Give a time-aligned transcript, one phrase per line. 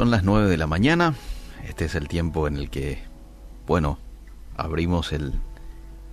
[0.00, 1.14] Son las 9 de la mañana.
[1.68, 3.02] Este es el tiempo en el que,
[3.66, 3.98] bueno,
[4.56, 5.34] abrimos el,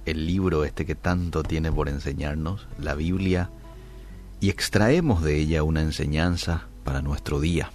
[0.06, 3.50] el libro este que tanto tiene por enseñarnos, la Biblia,
[4.42, 7.72] y extraemos de ella una enseñanza para nuestro día.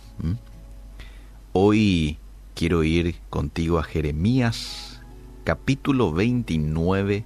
[1.55, 2.19] Hoy
[2.55, 5.01] quiero ir contigo a Jeremías
[5.45, 7.25] capítulo 29,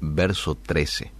[0.00, 1.12] verso 13.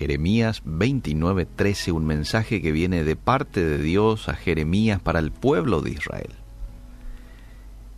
[0.00, 5.30] Jeremías 29, 13, un mensaje que viene de parte de Dios a Jeremías para el
[5.30, 6.30] pueblo de Israel.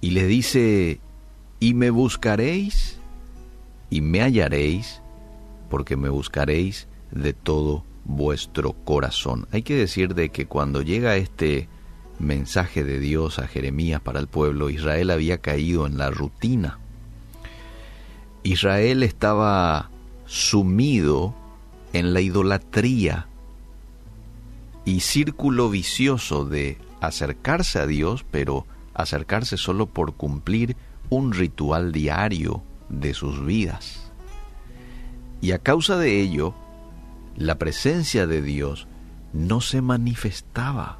[0.00, 0.98] Y le dice,
[1.60, 2.98] y me buscaréis
[3.88, 5.00] y me hallaréis,
[5.70, 9.46] porque me buscaréis de todo vuestro corazón.
[9.52, 11.68] Hay que decir de que cuando llega este
[12.18, 16.80] mensaje de Dios a Jeremías para el pueblo, Israel había caído en la rutina.
[18.42, 19.88] Israel estaba
[20.26, 21.36] sumido
[21.92, 23.26] en la idolatría
[24.84, 30.76] y círculo vicioso de acercarse a Dios, pero acercarse solo por cumplir
[31.10, 34.10] un ritual diario de sus vidas.
[35.40, 36.54] Y a causa de ello,
[37.36, 38.86] la presencia de Dios
[39.32, 40.98] no se manifestaba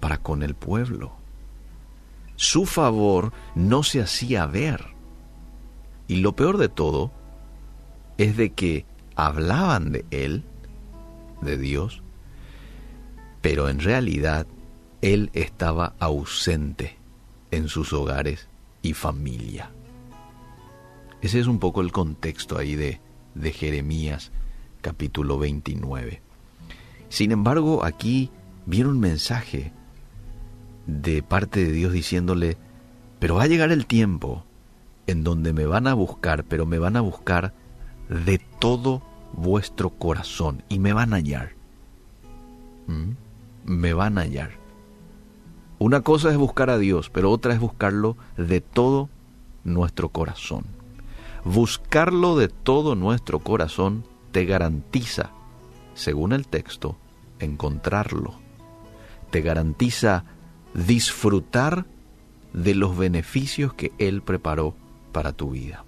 [0.00, 1.12] para con el pueblo.
[2.36, 4.86] Su favor no se hacía ver.
[6.08, 7.12] Y lo peor de todo
[8.18, 8.86] es de que
[9.26, 10.44] hablaban de Él,
[11.40, 12.02] de Dios,
[13.40, 14.46] pero en realidad
[15.02, 16.96] Él estaba ausente
[17.50, 18.48] en sus hogares
[18.82, 19.70] y familia.
[21.22, 23.00] Ese es un poco el contexto ahí de,
[23.34, 24.32] de Jeremías
[24.80, 26.22] capítulo 29.
[27.08, 28.30] Sin embargo, aquí
[28.66, 29.72] viene un mensaje
[30.86, 32.56] de parte de Dios diciéndole,
[33.18, 34.44] pero va a llegar el tiempo
[35.06, 37.52] en donde me van a buscar, pero me van a buscar
[38.08, 39.02] de todo
[39.32, 41.52] vuestro corazón y me van a hallar.
[42.86, 43.12] ¿Mm?
[43.64, 44.50] Me van a hallar.
[45.78, 49.08] Una cosa es buscar a Dios, pero otra es buscarlo de todo
[49.64, 50.66] nuestro corazón.
[51.44, 55.30] Buscarlo de todo nuestro corazón te garantiza,
[55.94, 56.96] según el texto,
[57.38, 58.34] encontrarlo.
[59.30, 60.24] Te garantiza
[60.74, 61.86] disfrutar
[62.52, 64.74] de los beneficios que Él preparó
[65.12, 65.84] para tu vida.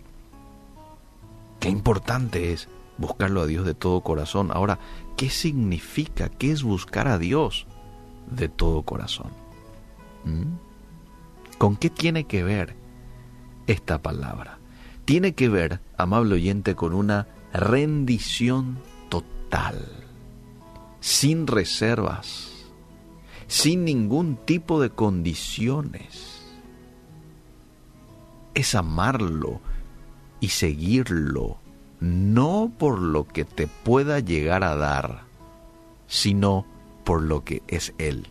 [1.61, 4.50] Qué importante es buscarlo a Dios de todo corazón.
[4.53, 4.78] Ahora,
[5.16, 6.28] ¿qué significa?
[6.28, 7.66] ¿Qué es buscar a Dios
[8.30, 9.30] de todo corazón?
[10.25, 10.54] ¿Mm?
[11.58, 12.75] ¿Con qué tiene que ver
[13.66, 14.58] esta palabra?
[15.04, 18.78] Tiene que ver, amable oyente, con una rendición
[19.09, 19.86] total,
[21.00, 22.53] sin reservas,
[23.47, 26.42] sin ningún tipo de condiciones.
[28.54, 29.60] Es amarlo
[30.41, 31.59] y seguirlo,
[32.03, 35.23] no por lo que te pueda llegar a dar,
[36.09, 36.67] sino
[37.05, 38.27] por lo que es Él.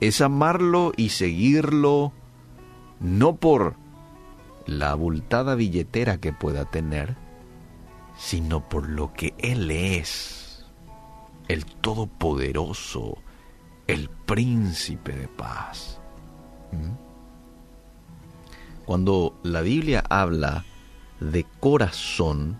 [0.00, 2.12] Es amarlo y seguirlo
[2.98, 3.76] no por
[4.66, 7.14] la abultada billetera que pueda tener,
[8.18, 10.66] sino por lo que Él es,
[11.46, 13.18] el Todopoderoso,
[13.86, 16.00] el Príncipe de paz.
[16.72, 17.06] ¿Mm?
[18.86, 20.64] Cuando la Biblia habla
[21.20, 22.56] de corazón,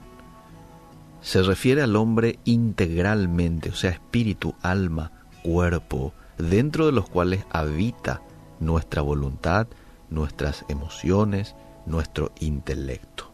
[1.20, 5.12] se refiere al hombre integralmente, o sea, espíritu, alma,
[5.42, 8.22] cuerpo, dentro de los cuales habita
[8.60, 9.66] nuestra voluntad,
[10.10, 13.32] nuestras emociones, nuestro intelecto.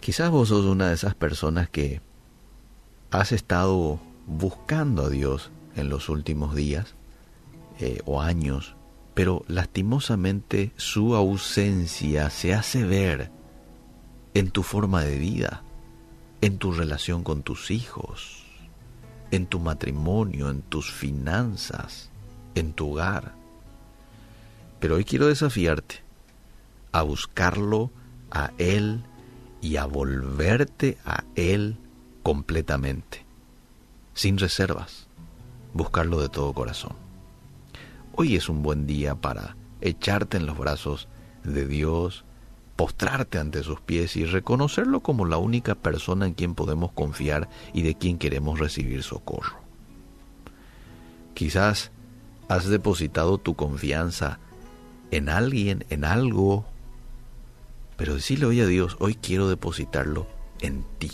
[0.00, 2.00] Quizás vos sos una de esas personas que
[3.10, 6.94] has estado buscando a Dios en los últimos días
[7.80, 8.76] eh, o años,
[9.14, 13.30] pero lastimosamente su ausencia se hace ver
[14.34, 15.62] en tu forma de vida,
[16.40, 18.44] en tu relación con tus hijos,
[19.30, 22.10] en tu matrimonio, en tus finanzas,
[22.56, 23.34] en tu hogar.
[24.80, 26.02] Pero hoy quiero desafiarte
[26.90, 27.90] a buscarlo
[28.32, 29.04] a Él
[29.60, 31.78] y a volverte a Él
[32.24, 33.24] completamente,
[34.12, 35.06] sin reservas,
[35.72, 37.03] buscarlo de todo corazón.
[38.16, 41.08] Hoy es un buen día para echarte en los brazos
[41.42, 42.24] de Dios,
[42.76, 47.82] postrarte ante sus pies y reconocerlo como la única persona en quien podemos confiar y
[47.82, 49.56] de quien queremos recibir socorro.
[51.34, 51.90] Quizás
[52.48, 54.38] has depositado tu confianza
[55.10, 56.66] en alguien, en algo
[57.96, 60.26] pero decirle hoy a Dios, hoy quiero depositarlo
[60.60, 61.10] en ti.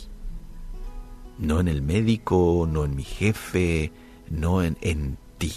[1.38, 3.92] No en el médico, no en mi jefe,
[4.28, 5.52] no en, en ti.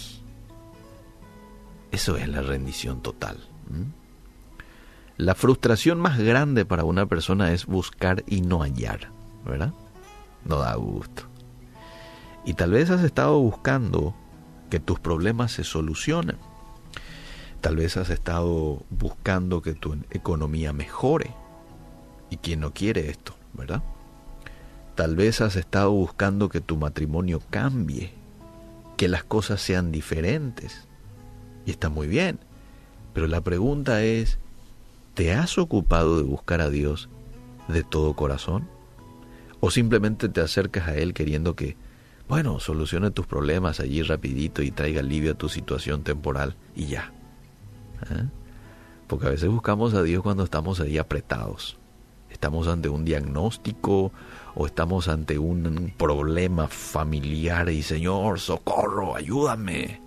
[1.94, 3.38] Eso es la rendición total.
[5.16, 9.12] La frustración más grande para una persona es buscar y no hallar,
[9.45, 9.74] ¿verdad?
[10.44, 11.28] No da gusto.
[12.45, 14.16] Y tal vez has estado buscando
[14.72, 16.38] que tus problemas se solucionen.
[17.62, 21.36] Tal vez has estado buscando que tu economía mejore.
[22.31, 23.84] ¿Y quién no quiere esto, verdad?
[24.95, 28.12] Tal vez has estado buscando que tu matrimonio cambie,
[28.98, 30.88] que las cosas sean diferentes.
[31.65, 32.39] Y está muy bien.
[33.13, 34.39] Pero la pregunta es,
[35.13, 37.10] ¿te has ocupado de buscar a Dios
[37.68, 38.68] de todo corazón?
[39.60, 41.77] ¿O simplemente te acercas a Él queriendo que,
[42.27, 47.13] bueno, solucione tus problemas allí rapidito y traiga alivio a tu situación temporal y ya?
[48.09, 48.25] ¿Eh?
[49.07, 51.77] Porque a veces buscamos a Dios cuando estamos ahí apretados.
[52.30, 54.12] Estamos ante un diagnóstico
[54.56, 60.01] o estamos ante un problema familiar y Señor, socorro, ayúdame.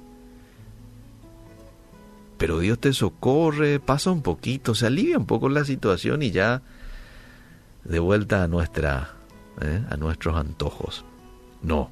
[2.39, 6.63] Pero Dios te socorre, pasa un poquito, se alivia un poco la situación y ya
[7.85, 9.17] de vuelta a nuestra
[9.61, 9.85] ¿eh?
[9.89, 11.05] a nuestros antojos.
[11.63, 11.91] No,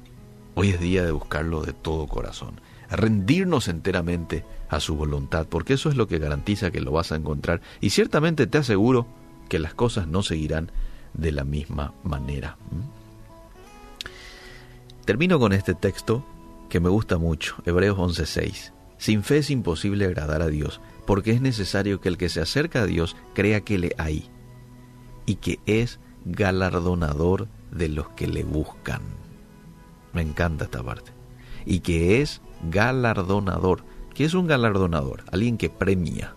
[0.55, 5.89] hoy es día de buscarlo de todo corazón, rendirnos enteramente a su voluntad, porque eso
[5.89, 9.07] es lo que garantiza que lo vas a encontrar y ciertamente te aseguro
[9.49, 10.71] que las cosas no seguirán
[11.13, 12.57] de la misma manera.
[15.05, 16.25] Termino con este texto
[16.69, 18.74] que me gusta mucho, Hebreos 11:6.
[18.97, 22.83] Sin fe es imposible agradar a Dios, porque es necesario que el que se acerca
[22.83, 24.29] a Dios crea que le hay
[25.25, 29.01] y que es galardonador de los que le buscan.
[30.13, 31.11] Me encanta esta parte.
[31.65, 33.83] Y que es galardonador.
[34.13, 35.23] ¿Qué es un galardonador?
[35.31, 36.35] Alguien que premia.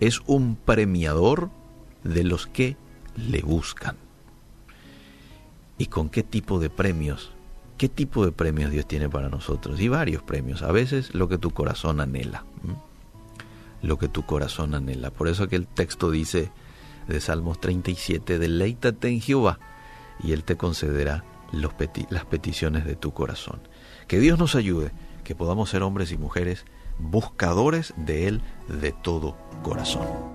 [0.00, 1.50] Es un premiador
[2.04, 2.76] de los que
[3.16, 3.96] le buscan.
[5.78, 7.32] ¿Y con qué tipo de premios?
[7.76, 9.80] ¿Qué tipo de premios Dios tiene para nosotros?
[9.80, 10.62] Y varios premios.
[10.62, 12.44] A veces lo que tu corazón anhela.
[13.82, 15.10] Lo que tu corazón anhela.
[15.10, 16.50] Por eso que el texto dice,
[17.08, 19.58] de Salmos 37, deleítate en Jehová
[20.22, 23.60] y Él te concederá las peticiones de tu corazón.
[24.08, 24.90] Que Dios nos ayude,
[25.24, 26.64] que podamos ser hombres y mujeres
[26.98, 30.34] buscadores de Él de todo corazón.